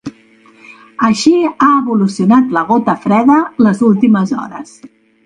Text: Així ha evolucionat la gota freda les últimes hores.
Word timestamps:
Així 1.07 1.33
ha 1.49 1.67
evolucionat 1.81 2.49
la 2.57 2.63
gota 2.71 2.97
freda 3.05 3.37
les 3.67 3.85
últimes 3.91 4.33
hores. 4.39 4.73